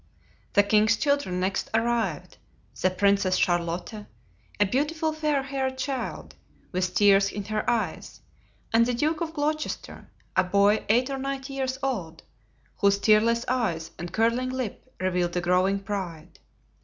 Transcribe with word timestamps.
The 0.53 0.63
king's 0.63 0.97
children 0.97 1.39
next 1.39 1.69
arrived—the 1.75 2.89
Princess 2.89 3.35
Charlotte, 3.37 4.07
a 4.59 4.65
beautiful, 4.65 5.13
fair 5.13 5.43
haired 5.43 5.77
child, 5.77 6.33
with 6.71 6.95
tears 6.95 7.29
in 7.31 7.43
her 7.45 7.69
eyes, 7.69 8.19
and 8.73 8.87
the 8.87 8.95
Duke 8.95 9.21
of 9.21 9.35
Gloucester, 9.35 10.09
a 10.35 10.43
boy 10.43 10.83
eight 10.89 11.11
or 11.11 11.19
nine 11.19 11.43
years 11.45 11.77
old, 11.83 12.23
whose 12.77 12.97
tearless 12.97 13.45
eyes 13.47 13.91
and 13.99 14.11
curling 14.11 14.49
lip 14.49 14.91
revealed 14.99 15.37
a 15.37 15.41
growing 15.41 15.77
pride. 15.79 16.39